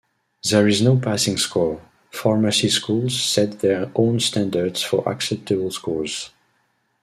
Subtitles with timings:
[0.49, 6.31] There is no passing score; pharmacy schools set their own standards for acceptable scores.